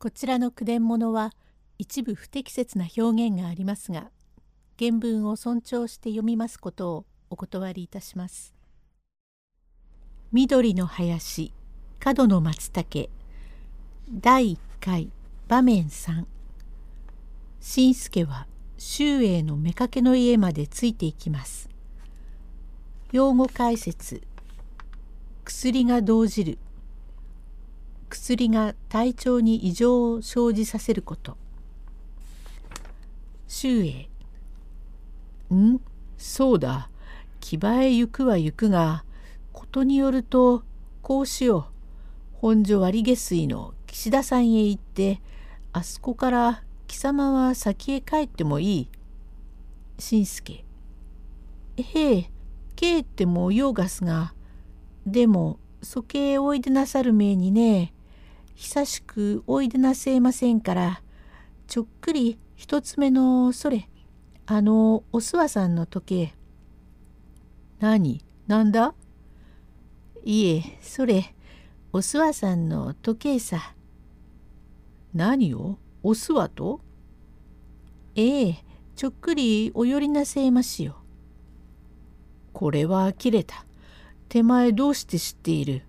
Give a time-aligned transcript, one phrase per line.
[0.00, 1.32] こちらの句伝物は
[1.76, 4.12] 一部不適切な表現がありますが
[4.78, 8.54] 原文を尊重して読みますことをお断りいたします。
[10.30, 11.52] 緑の林
[11.98, 13.10] 角の松茸
[14.08, 15.10] 第1回
[15.48, 16.26] 場面3
[17.58, 18.46] 新助は
[18.76, 21.68] 周英の妾の家までついていきます。
[23.10, 24.22] 用語解説
[25.44, 26.58] 薬が動じる
[28.08, 31.36] 薬が体調に異常を生じさせること。
[33.46, 34.08] 周英。
[35.54, 35.80] ん？
[36.16, 36.90] そうだ。
[37.40, 39.04] 木場へ行くは行くが
[39.52, 40.64] ことによると
[41.02, 41.64] こうしよう
[42.34, 45.22] 本所割下水の岸田さんへ行って
[45.72, 48.88] あそこから貴様は先へ帰ってもいい。
[49.98, 50.64] 新助。
[51.76, 52.30] へえ
[52.76, 54.34] 帰ってもようがすが。
[55.06, 57.94] でもそけへおいでなさるめえにね。
[58.60, 61.00] 久しくおいでなせえませんから
[61.68, 63.88] ちょっくり一つ目のそれ
[64.46, 66.34] あのおすわさんの時計
[67.78, 68.20] 何？
[68.48, 68.94] なんだ？
[70.24, 71.36] いえそれ
[71.92, 73.76] おすわさんの時計さ。
[75.14, 75.78] 何を？
[76.02, 76.80] おすわと？
[78.16, 78.64] ええ
[78.96, 80.96] ちょっくりお寄りなせえましよ。
[82.52, 83.64] これは切れた。
[84.28, 85.82] 手前どうして知っている？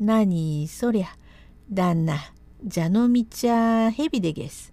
[0.00, 1.08] 何そりゃ。
[1.72, 2.32] 旦那、
[2.72, 4.72] 蛇の道は蛇でげす。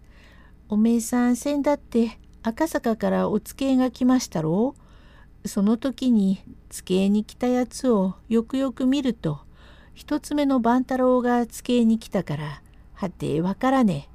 [0.69, 4.75] おめえさんせんだって赤坂からおつけが来ましたろ？
[5.43, 5.47] う。
[5.47, 9.39] その時につけに来たやつをよくよく見ると、
[9.95, 12.61] 一つ目の万太郎がつけに来たから、
[12.93, 14.13] はてわからねえ。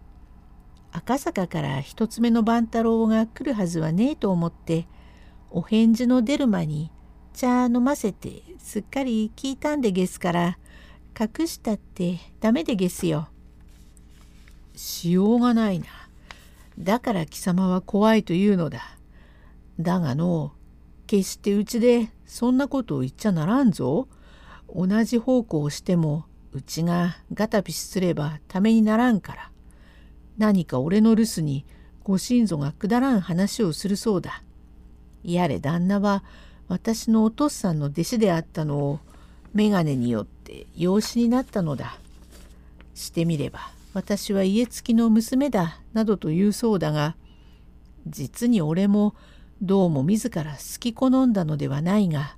[0.93, 4.87] 赤坂から一つ目の万太郎が来るはずはねえと思って、
[5.51, 6.93] お返事の出る間に
[7.35, 10.59] 茶飲ませてすっかり聞いたんでげすから、
[11.19, 13.29] 隠したってダメでげすよ。
[14.77, 15.87] しようがないな。
[16.79, 18.97] だから貴様は怖いというのだ。
[19.81, 20.53] だがの
[21.09, 24.07] 決してうちでそんなことを言っちゃならんぞ。
[24.73, 29.51] 同じ奉公をしてもうちがガタピシすればためにならんから。
[30.37, 31.65] 何か俺の留守に
[32.05, 34.45] ご親族がくだらん話をするそうだ。
[35.25, 36.23] やれ旦那は
[36.69, 39.01] 私のお父さんの弟子であったのを
[39.53, 40.38] 眼鏡によって
[40.77, 41.99] 養子になったのだ。
[42.95, 47.17] してみれば私は家付きの娘だなどと言うそうだが
[48.07, 49.15] 実に俺も
[49.63, 52.37] どうも自ら好き好んだのではないが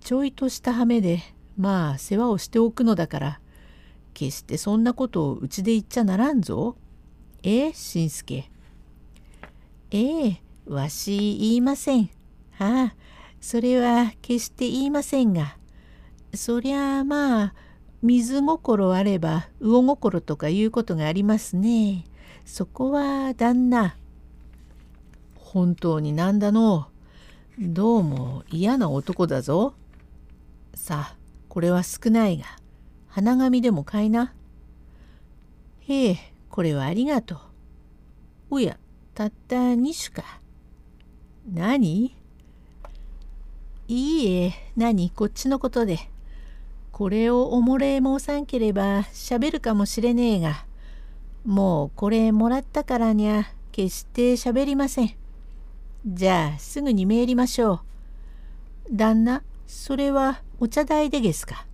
[0.00, 1.22] ちょいとした羽目で
[1.58, 3.40] まあ世話をしておくのだから
[4.14, 6.76] 決してそんなことをうちで言っちゃならんぞ。
[7.42, 8.50] ええ、しんすけ。
[9.90, 12.08] ええ、わし言いません。
[12.52, 12.94] はあ、
[13.42, 15.58] それは決して言いませんが。
[16.36, 17.54] そりゃあまあ
[18.02, 22.04] 水心あれば魚心とかいうことがありますね。
[22.44, 23.96] そこは旦那。
[25.34, 26.88] 本当になんだの？
[27.58, 29.74] どうも嫌な男だぞ。
[30.74, 31.16] さあ
[31.48, 32.44] これは少ないが
[33.08, 34.34] 花紙でも買いな。
[35.80, 36.18] へえ
[36.50, 37.38] これはありがとう。
[38.50, 38.78] おや
[39.14, 40.40] たった2種か。
[41.50, 42.14] 何？
[43.88, 45.10] いいえ何？
[45.10, 45.98] こっちのことで。
[46.96, 50.64] これをおもれ申さんければしゃべるかもしれねえが、
[51.44, 55.10] もうこれもらったからにゃ決してしゃべりません。
[56.06, 57.82] じゃあすぐに参りましょ
[58.90, 58.96] う。
[58.96, 61.66] 旦那、それはお茶代でげすか？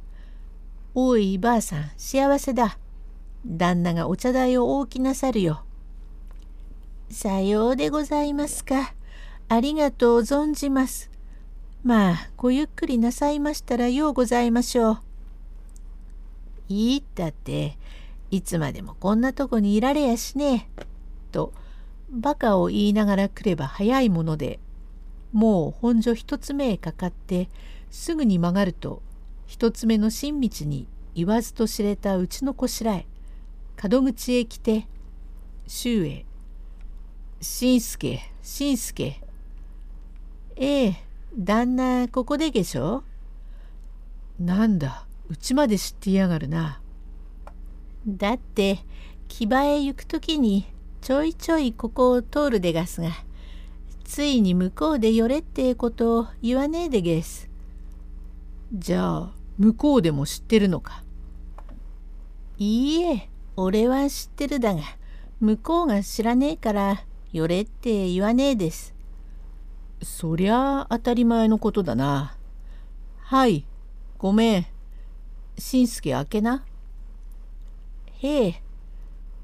[0.92, 2.76] おいばあさん、幸せだ。
[3.46, 5.62] 旦那がお茶代を大きなさるよ。
[7.10, 8.92] さようでございますか。
[9.48, 11.12] ありがとう存じます。
[11.84, 14.98] まあ、ごゆっくりなさいましたらようございましょう。
[16.68, 17.76] いいったって
[18.30, 20.68] いつまでもこんなとこにいられやしね。
[20.78, 20.86] え。
[21.32, 21.52] と
[22.10, 24.60] バカを言いながら来れば早いもので
[25.32, 27.48] もう本所一つ目へかかって
[27.90, 29.02] すぐに曲がると
[29.46, 33.06] 一つ目の新道に言わずと知れたうちのこしらえ
[33.90, 34.86] 門口へ来て
[35.66, 36.26] 周へ
[37.40, 39.20] 「新助新助。
[40.56, 40.96] ええ
[41.36, 43.04] 旦那ここでげしょ
[44.38, 45.06] なんだ？
[45.32, 46.82] うちまで知ってやがるな。
[48.06, 48.80] だって
[49.28, 50.66] 木場へ行く時に
[51.00, 53.08] ちょいちょいここを通るでがすが
[54.04, 57.48] ついに向こうで寄れってことを言わねえでげす。
[58.74, 61.02] じゃあ向こうでも知ってるのか？
[62.58, 64.82] いいえ俺は知ってるだが
[65.40, 68.94] 向こうが知らねえから寄れって言わねえです。
[70.02, 72.36] そりゃあ当たり前のことだな。
[73.20, 73.64] はい
[74.18, 74.66] ごめん。
[75.58, 76.64] しんすけ開けな。
[78.20, 78.62] へえ、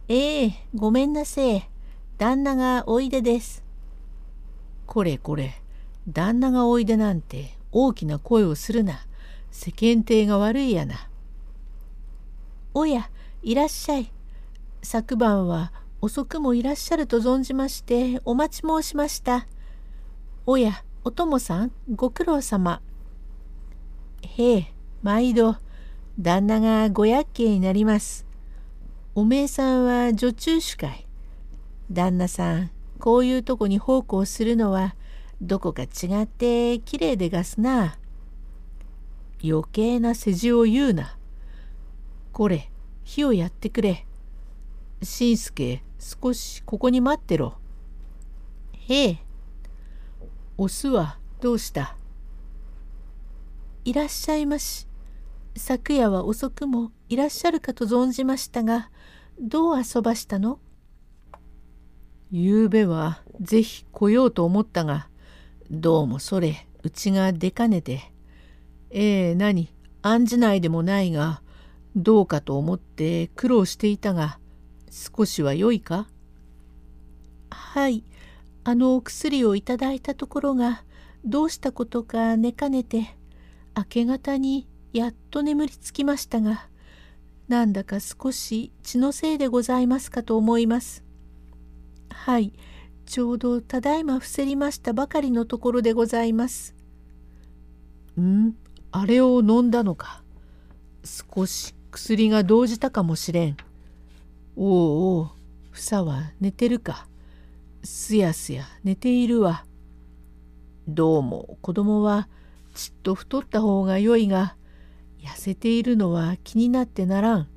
[0.08, 1.70] ええごめんなせえ。
[2.16, 3.62] 旦那がおいでです。
[4.86, 5.62] これこれ、
[6.08, 9.00] 旦那がおいでなんて大きな声をするな。
[9.50, 11.08] 世間体が悪いやな。
[12.74, 13.10] おや、
[13.42, 14.12] いらっしゃい。
[14.82, 19.46] 昨晩は遅くもいらっしゃると存じましてお待ち申しました。
[20.46, 22.80] おや、お供さん、ご苦労様。
[24.22, 24.72] へえ、
[25.02, 25.56] 毎度、
[26.20, 28.26] 旦那がご厄介になります。
[29.14, 31.06] おめえさんは女中主かい。
[31.92, 34.96] 旦那さん、こういうとこに奉公するのは、
[35.40, 35.86] どこか違
[36.22, 37.98] ってきれいでがすな。
[39.44, 41.16] 余計な世辞を言うな。
[42.32, 42.68] これ、
[43.04, 44.04] 火をやってくれ。
[45.00, 47.54] しんすけ、少しここに待ってろ。
[48.72, 49.18] へえ。
[50.56, 51.96] オスはどうした？
[53.84, 54.87] いらっしゃいまし。
[55.58, 58.90] 昨夜は遅くもいらっしゃるかと存じましたが、
[59.40, 60.60] どう遊ばしたの？
[62.30, 65.08] ゆうべはぜひ来ようと思ったが、
[65.70, 68.00] どうもそれ、うちが出かねて。
[68.90, 69.68] ええ何、
[70.02, 71.42] 案じないでもないが、
[71.96, 74.38] どうかと思って苦労していたが、
[74.90, 76.06] 少しは良いか？
[77.50, 78.04] はい、
[78.64, 80.84] あのお薬をいただいたところが、
[81.24, 83.16] どうしたことか寝かねて、
[83.76, 86.66] 明け方にやっと眠りつきましたが、
[87.48, 91.04] なんだか少し血のせいでございますかと思います。
[92.10, 92.52] はい、
[93.06, 96.74] ちょうどただいま伏せりましたばかりのところでございます。
[98.20, 98.52] ん？
[98.90, 100.22] あれを飲んだのか。
[101.04, 103.56] 少し薬が動じたかもしれん。
[104.56, 105.30] おうおう、
[105.72, 107.06] 房は寝てるか。
[107.84, 109.64] すやすや寝ているわ。
[110.88, 112.28] どうも子供は
[112.74, 114.56] ちっと太った方がよいが、
[115.20, 117.48] 痩せているのは気になってならん。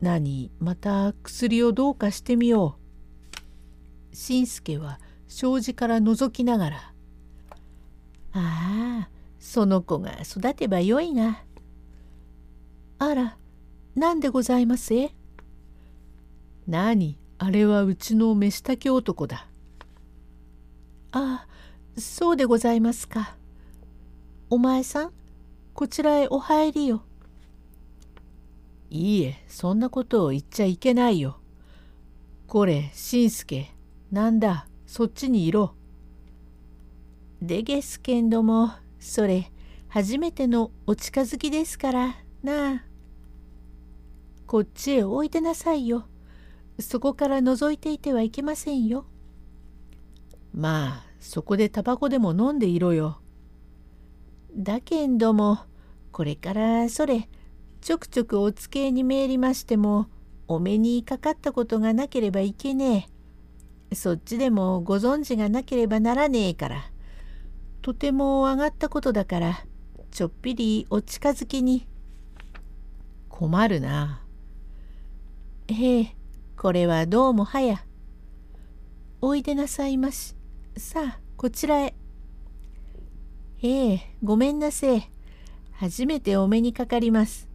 [0.00, 2.76] 何、また薬をどうかしてみよ
[4.12, 4.16] う。
[4.16, 6.76] しんすけは障子から覗きながら、
[8.32, 11.42] ああ、その子が育てばよいが。
[12.98, 13.36] あら、
[13.94, 14.94] 何でございます？
[14.94, 15.12] え
[16.66, 19.46] 何、あれはうちの飯炊き男だ。
[21.12, 23.36] ああ、そうでございますか。
[24.50, 25.12] お前さん、
[25.78, 27.04] こちらへお入りよ。
[28.90, 31.38] いいえ、そんなことを言っちゃいけないよ。
[32.48, 33.70] これ、しんすけ、
[34.10, 35.76] なんだ、そっちにいろ。
[37.40, 39.52] でげすけんども、それ、
[39.86, 42.84] 初めてのお近づきですからなあ。
[44.48, 46.08] こっちへおいでなさいよ。
[46.80, 49.06] そこから覗いていてはいけませんよ。
[50.52, 53.20] まあ、そこでタバコでも飲んでいろよ。
[54.56, 55.67] だけんども、
[56.18, 57.28] これからそれ、
[57.80, 60.08] ちょくちょくお付けに参りましても、
[60.48, 63.08] お目にかかったことがなければいけね
[63.92, 63.94] え。
[63.94, 66.90] そっちでもご存知がなければならねえから。
[67.82, 69.64] とても上がったことだから、
[70.10, 71.86] ちょっぴりお近づきに。
[73.28, 74.20] 困るな。
[75.68, 76.16] へえ、
[76.56, 77.84] これはどうもはや。
[79.20, 80.34] おいでなさいまし。
[80.76, 81.94] さあ、こちらへ。
[83.62, 85.12] ええ、ごめんなせえ。
[85.80, 87.48] 初めてお目にかかります。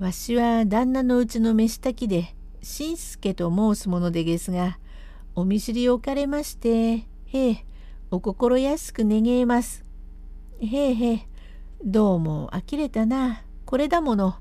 [0.00, 4.80] わしは旦那のうちの飯炊きで、しんすけと申すものでげすが、
[5.36, 7.64] お見知りおかれまして、へえ、
[8.10, 9.84] お心安く願えます。
[10.58, 11.28] へえへえ、
[11.84, 13.44] どうも呆れたな。
[13.66, 14.34] これだもの。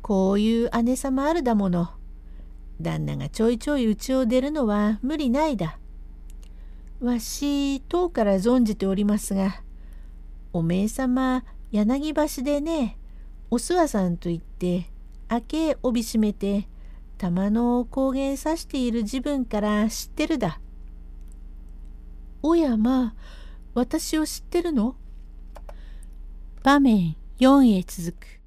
[0.00, 1.90] こういう姉様あるだもの。
[2.80, 5.78] 旦那がちょいちょいうちを出るのは無理ないだ。
[6.98, 9.62] わし、遠から存じておりますが、
[10.54, 12.98] おめえ様、柳橋でね、
[13.50, 14.90] お諏訪さんと言って、
[15.30, 16.68] 明け帯締めて、
[17.16, 20.60] 玉の高原さしている自分から知ってるだ。
[22.42, 23.14] おやま、
[23.72, 24.96] 私を知ってるの？
[26.62, 28.41] 場面4へ続く。